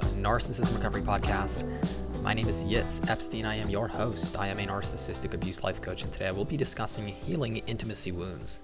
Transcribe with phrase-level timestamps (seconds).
[0.00, 1.64] Narcissism Recovery Podcast.
[2.22, 3.44] My name is Yitz Epstein.
[3.44, 4.38] I am your host.
[4.38, 8.12] I am a narcissistic abuse life coach, and today I will be discussing healing intimacy
[8.12, 8.60] wounds.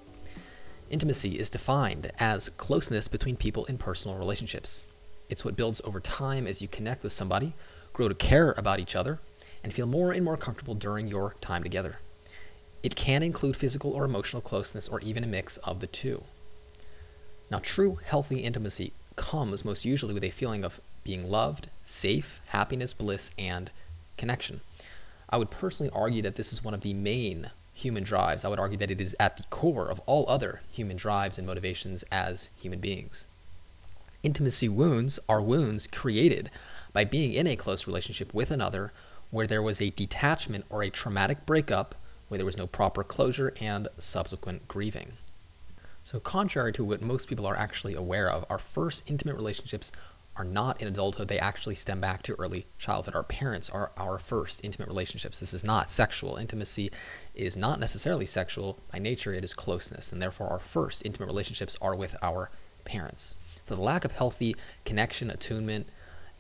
[0.91, 4.87] Intimacy is defined as closeness between people in personal relationships.
[5.31, 7.55] It's what builds over time as you connect with somebody,
[7.93, 9.19] grow to care about each other,
[9.65, 11.99] and feel more and more comfortable during your time together.
[12.83, 16.25] It can include physical or emotional closeness, or even a mix of the two.
[17.51, 22.93] Now, true healthy intimacy comes most usually with a feeling of being loved, safe, happiness,
[22.93, 23.71] bliss, and
[24.17, 24.61] connection.
[25.29, 28.45] I would personally argue that this is one of the main human drives.
[28.45, 31.47] I would argue that it is at the core of all other human drives and
[31.47, 33.27] motivations as human beings.
[34.23, 36.51] Intimacy wounds are wounds created
[36.93, 38.93] by being in a close relationship with another
[39.31, 41.95] where there was a detachment or a traumatic breakup,
[42.29, 45.13] where there was no proper closure and subsequent grieving.
[46.05, 49.91] So, contrary to what most people are actually aware of, our first intimate relationships
[50.37, 51.29] are not in adulthood.
[51.29, 53.15] They actually stem back to early childhood.
[53.15, 55.39] Our parents are our first intimate relationships.
[55.39, 56.37] This is not sexual.
[56.37, 56.91] Intimacy
[57.35, 58.79] is not necessarily sexual.
[58.91, 60.11] By nature, it is closeness.
[60.11, 62.51] And therefore, our first intimate relationships are with our
[62.85, 63.35] parents.
[63.65, 65.87] So, the lack of healthy connection, attunement,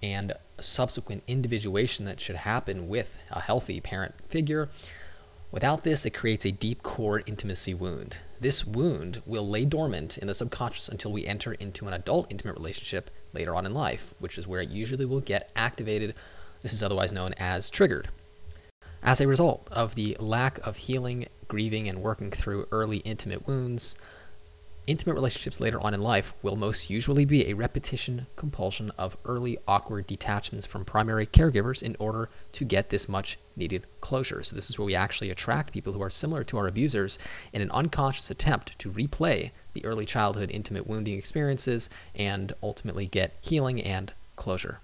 [0.02, 4.68] and subsequent individuation that should happen with a healthy parent figure.
[5.50, 8.16] Without this, it creates a deep core intimacy wound.
[8.40, 12.56] This wound will lay dormant in the subconscious until we enter into an adult intimate
[12.56, 16.14] relationship later on in life, which is where it usually will get activated.
[16.62, 18.08] This is otherwise known as triggered.
[19.02, 23.96] As a result of the lack of healing, grieving, and working through early intimate wounds,
[24.84, 29.56] Intimate relationships later on in life will most usually be a repetition compulsion of early
[29.68, 34.42] awkward detachments from primary caregivers in order to get this much needed closure.
[34.42, 37.16] So, this is where we actually attract people who are similar to our abusers
[37.52, 43.36] in an unconscious attempt to replay the early childhood intimate wounding experiences and ultimately get
[43.40, 44.80] healing and closure.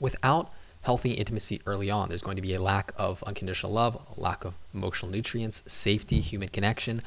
[0.00, 0.52] Without
[0.82, 4.44] healthy intimacy early on, there's going to be a lack of unconditional love, a lack
[4.44, 7.02] of emotional nutrients, safety, human connection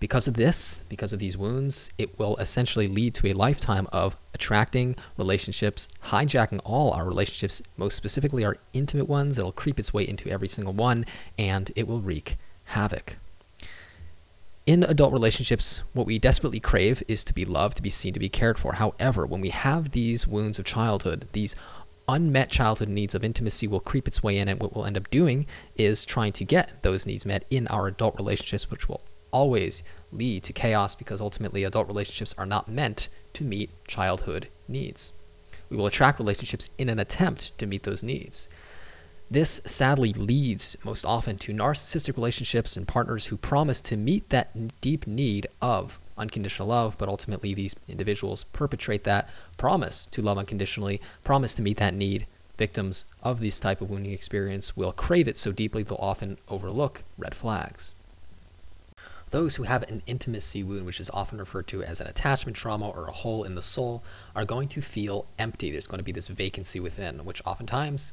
[0.00, 4.16] because of this, because of these wounds, it will essentially lead to a lifetime of
[4.34, 9.38] attracting relationships, hijacking all our relationships, most specifically our intimate ones.
[9.38, 11.04] It'll creep its way into every single one,
[11.38, 13.18] and it will wreak havoc.
[14.66, 18.20] In adult relationships, what we desperately crave is to be loved, to be seen, to
[18.20, 18.74] be cared for.
[18.74, 21.56] However, when we have these wounds of childhood, these
[22.08, 25.10] unmet childhood needs of intimacy will creep its way in, and what we'll end up
[25.10, 25.46] doing
[25.76, 29.82] is trying to get those needs met in our adult relationships, which will always
[30.12, 35.12] lead to chaos because ultimately adult relationships are not meant to meet childhood needs.
[35.68, 38.48] We will attract relationships in an attempt to meet those needs.
[39.30, 44.80] This sadly leads most often to narcissistic relationships and partners who promise to meet that
[44.80, 51.00] deep need of unconditional love, but ultimately these individuals perpetrate that promise to love unconditionally,
[51.22, 52.26] promise to meet that need.
[52.58, 57.04] Victims of this type of wounding experience will crave it so deeply they'll often overlook
[57.16, 57.94] red flags.
[59.30, 62.88] Those who have an intimacy wound, which is often referred to as an attachment trauma
[62.88, 64.02] or a hole in the soul,
[64.34, 65.70] are going to feel empty.
[65.70, 68.12] There's going to be this vacancy within, which oftentimes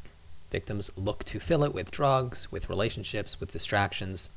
[0.52, 4.30] victims look to fill it with drugs, with relationships, with distractions,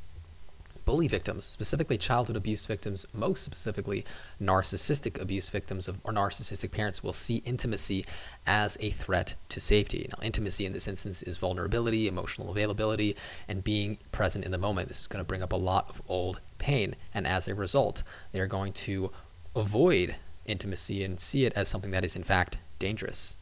[0.91, 4.05] bully victims, specifically childhood abuse victims, most specifically
[4.43, 8.05] narcissistic abuse victims of, or narcissistic parents, will see intimacy
[8.45, 10.09] as a threat to safety.
[10.11, 13.15] Now, intimacy in this instance is vulnerability, emotional availability,
[13.47, 14.89] and being present in the moment.
[14.89, 18.03] This is going to bring up a lot of old pain, and as a result,
[18.33, 19.13] they're going to
[19.55, 23.37] avoid intimacy and see it as something that is, in fact, dangerous.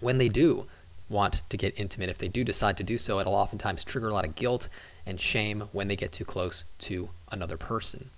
[0.00, 0.66] When they do,
[1.08, 2.08] want to get intimate.
[2.08, 4.68] If they do decide to do so, it'll oftentimes trigger a lot of guilt
[5.06, 8.10] and shame when they get too close to another person.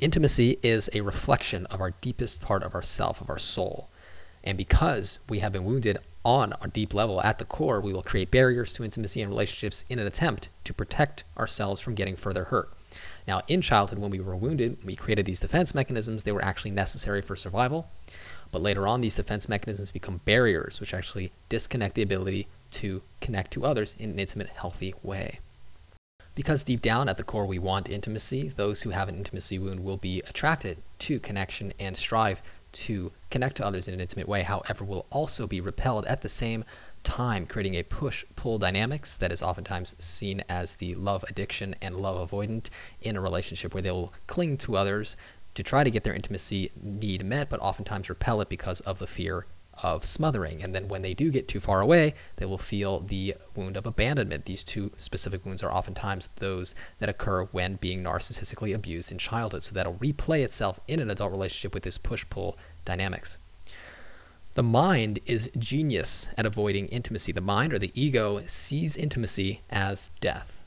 [0.00, 3.88] Intimacy is a reflection of our deepest part of ourself, of our soul.
[4.42, 8.02] And because we have been wounded on a deep level at the core, we will
[8.02, 12.44] create barriers to intimacy and relationships in an attempt to protect ourselves from getting further
[12.44, 12.73] hurt.
[13.26, 16.22] Now, in childhood, when we were wounded, we created these defense mechanisms.
[16.22, 17.88] They were actually necessary for survival.
[18.52, 23.52] But later on, these defense mechanisms become barriers, which actually disconnect the ability to connect
[23.52, 25.40] to others in an intimate, healthy way.
[26.34, 29.84] Because deep down at the core we want intimacy, those who have an intimacy wound
[29.84, 32.42] will be attracted to connection and strive
[32.72, 36.28] to connect to others in an intimate way, however, will also be repelled at the
[36.28, 36.64] same
[37.04, 41.96] time, creating a push pull dynamics that is oftentimes seen as the love addiction and
[41.96, 42.68] love avoidant
[43.00, 45.16] in a relationship where they will cling to others
[45.54, 49.06] to try to get their intimacy need met, but oftentimes repel it because of the
[49.06, 49.46] fear
[49.82, 50.62] of smothering.
[50.62, 53.86] And then when they do get too far away, they will feel the wound of
[53.86, 54.44] abandonment.
[54.44, 59.64] These two specific wounds are oftentimes those that occur when being narcissistically abused in childhood.
[59.64, 63.38] So that'll replay itself in an adult relationship with this push pull dynamics.
[64.54, 67.32] The mind is genius at avoiding intimacy.
[67.32, 70.60] The mind or the ego sees intimacy as death.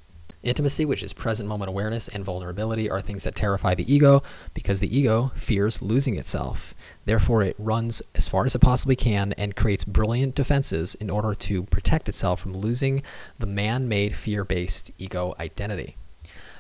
[0.44, 4.24] Intimacy, which is present moment awareness, and vulnerability are things that terrify the ego
[4.54, 6.76] because the ego fears losing itself.
[7.06, 11.34] Therefore, it runs as far as it possibly can and creates brilliant defenses in order
[11.34, 13.02] to protect itself from losing
[13.40, 15.96] the man made fear based ego identity.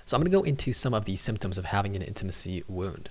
[0.05, 3.09] So, I'm going to go into some of the symptoms of having an intimacy wound.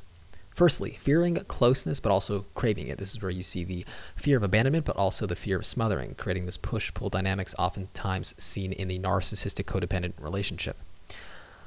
[0.56, 2.96] Firstly, fearing closeness but also craving it.
[2.96, 3.84] This is where you see the
[4.16, 8.34] fear of abandonment but also the fear of smothering, creating this push pull dynamics oftentimes
[8.38, 10.78] seen in the narcissistic codependent relationship.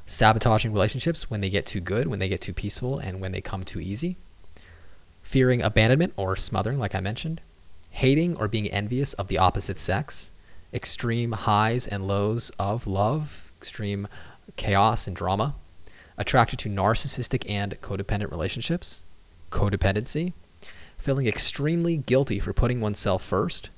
[0.08, 3.42] Sabotaging relationships when they get too good, when they get too peaceful, and when they
[3.42, 4.16] come too easy.
[5.22, 7.42] Fearing abandonment or smothering, like I mentioned.
[7.92, 10.32] Hating or being envious of the opposite sex.
[10.74, 14.08] Extreme highs and lows of love, extreme
[14.56, 15.54] chaos and drama
[16.20, 19.00] attracted to narcissistic and codependent relationships,
[19.52, 20.34] codependency,
[20.98, 23.70] feeling extremely guilty for putting oneself first,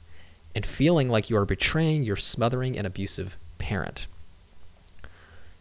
[0.53, 4.07] and feeling like you are betraying your smothering and abusive parent.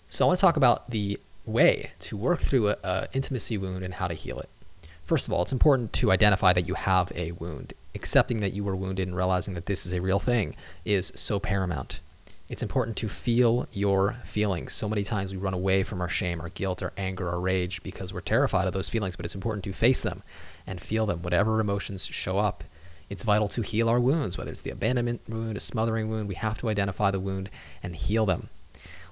[0.08, 3.94] So, I want to talk about the way to work through an intimacy wound and
[3.94, 4.48] how to heal it.
[5.04, 7.74] First of all, it's important to identify that you have a wound.
[7.94, 11.38] Accepting that you were wounded and realizing that this is a real thing is so
[11.38, 12.00] paramount.
[12.50, 14.72] It's important to feel your feelings.
[14.72, 17.80] So many times we run away from our shame, our guilt, our anger, our rage
[17.84, 20.24] because we're terrified of those feelings, but it's important to face them
[20.66, 22.64] and feel them, whatever emotions show up.
[23.08, 26.26] It's vital to heal our wounds, whether it's the abandonment wound, a smothering wound.
[26.26, 27.50] We have to identify the wound
[27.84, 28.48] and heal them.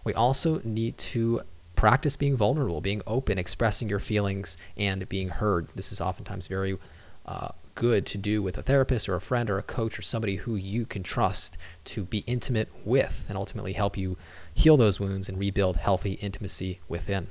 [0.03, 1.43] We also need to
[1.77, 5.69] practice being vulnerable, being open, expressing your feelings, and being heard.
[5.77, 6.77] This is oftentimes very
[7.25, 10.35] uh, good to do with a therapist or a friend or a coach or somebody
[10.35, 14.17] who you can trust to be intimate with and ultimately help you
[14.53, 17.29] heal those wounds and rebuild healthy intimacy within.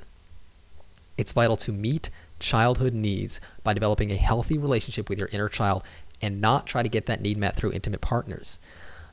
[1.18, 2.08] It's vital to meet
[2.40, 5.82] childhood needs by developing a healthy relationship with your inner child
[6.22, 8.58] and not try to get that need met through intimate partners.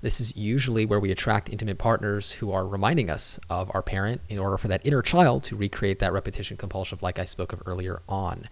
[0.02, 4.22] This is usually where we attract intimate partners who are reminding us of our parent
[4.30, 7.62] in order for that inner child to recreate that repetition compulsion, like I spoke of
[7.66, 8.48] earlier on.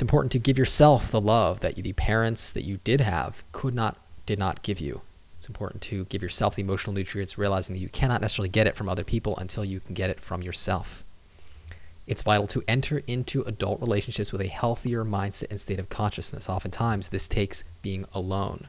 [0.00, 3.74] It's important to give yourself the love that the parents that you did have could
[3.74, 5.02] not, did not give you.
[5.36, 8.74] It's important to give yourself the emotional nutrients, realizing that you cannot necessarily get it
[8.74, 11.04] from other people until you can get it from yourself.
[12.06, 16.48] It's vital to enter into adult relationships with a healthier mindset and state of consciousness.
[16.48, 18.68] Oftentimes, this takes being alone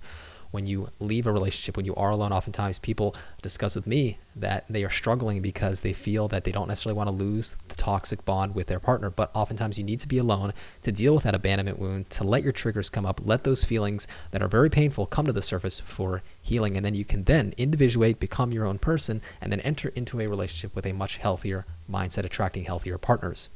[0.51, 4.65] when you leave a relationship, when you are alone, oftentimes people discuss with me that
[4.69, 8.23] they are struggling because they feel that they don't necessarily want to lose the toxic
[8.25, 9.09] bond with their partner.
[9.09, 10.53] But oftentimes you need to be alone
[10.83, 14.07] to deal with that abandonment wound, to let your triggers come up, let those feelings
[14.31, 16.75] that are very painful come to the surface for healing.
[16.75, 20.27] And then you can then individuate, become your own person, and then enter into a
[20.27, 23.49] relationship with a much healthier mindset, attracting healthier partners.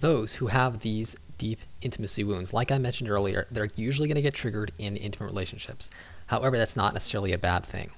[0.00, 4.22] Those who have these deep intimacy wounds, like I mentioned earlier, they're usually going to
[4.22, 5.90] get triggered in intimate relationships.
[6.26, 7.90] However, that's not necessarily a bad thing.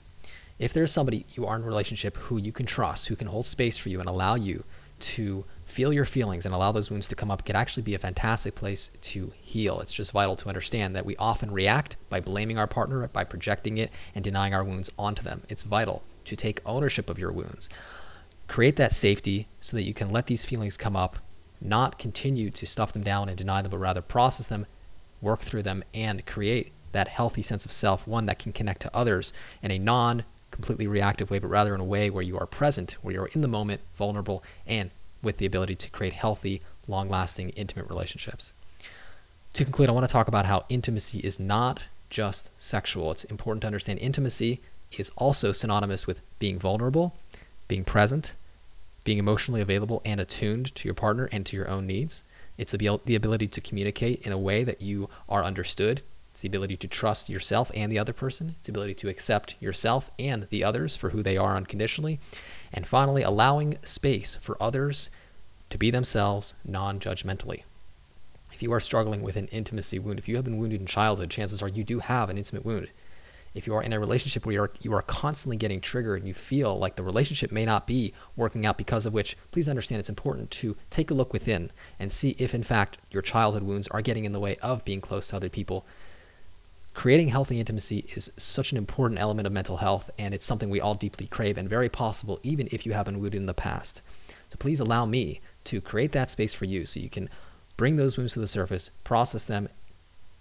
[0.59, 3.47] If there's somebody you are in a relationship who you can trust, who can hold
[3.47, 4.65] space for you and allow you
[4.99, 7.99] to feel your feelings and allow those wounds to come up, can actually be a
[7.99, 9.81] fantastic place to heal.
[9.81, 13.77] It's just vital to understand that we often react by blaming our partner, by projecting
[13.77, 15.43] it, and denying our wounds onto them.
[15.49, 17.69] It's vital to take ownership of your wounds.
[18.49, 21.19] Create that safety so that you can let these feelings come up
[21.61, 24.67] not continue to stuff them down and deny them, but rather process them,
[25.21, 28.97] work through them, and create that healthy sense of self, one that can connect to
[28.97, 29.33] others
[29.63, 32.97] in a non completely reactive way, but rather in a way where you are present,
[33.03, 34.91] where you're in the moment, vulnerable, and
[35.23, 38.53] with the ability to create healthy, long lasting, intimate relationships.
[39.55, 43.11] To conclude, I want to talk about how intimacy is not just sexual.
[43.11, 44.61] It's important to understand intimacy
[44.97, 47.15] is also synonymous with being vulnerable,
[47.69, 48.35] being present,
[49.07, 52.25] being emotionally available and attuned to your partner and to your own needs.
[52.59, 56.03] It's the, ability to communicate in a way that you are understood.
[56.33, 58.57] It's the ability to trust yourself and the other person.
[58.59, 62.19] It's the ability to accept yourself and the others for who they are unconditionally.
[62.73, 65.09] And finally, allowing space for others
[65.71, 67.63] to be themselves non judgmentally.
[68.53, 71.31] If you are struggling with an intimacy wound, if you have been wounded in childhood,
[71.31, 72.89] chances are you do have an intimate wound
[73.57, 76.29] if you are in a relationship where you are, you are constantly getting triggered and
[76.29, 79.99] you feel like the relationship may not be working out because of which, please understand
[79.99, 83.89] it's important to take a look within and see if, in fact, your childhood wounds
[83.89, 85.87] are getting in the way of being close to other people.
[86.93, 90.81] Creating healthy intimacy is such an important element of mental health, and it's something we
[90.81, 94.03] all deeply crave and very possible even if you have been wounded in the past.
[94.51, 97.31] So please allow me to create that space for you so you can
[97.79, 99.69] bring those wounds to the surface, process them,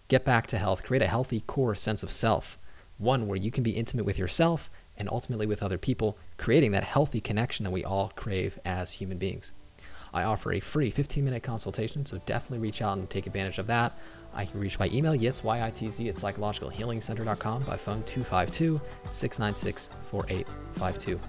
[0.10, 2.58] get back to health, create a healthy core sense of self
[2.98, 6.84] one where you can be intimate with yourself and ultimately with other people, creating that
[6.84, 9.52] healthy connection that we all crave as human beings.
[10.14, 13.68] I offer a free 15 minute consultation, so definitely reach out and take advantage of
[13.68, 13.92] that.
[14.34, 21.20] I can reach by email, yitz, Y-I-T-Z, at psychologicalhealingcenter.com, by phone 252 696 4852.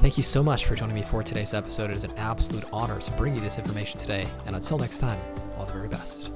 [0.00, 1.90] Thank you so much for joining me for today's episode.
[1.90, 5.20] It is an absolute honor to bring you this information today, and until next time,
[5.58, 6.30] all the very best.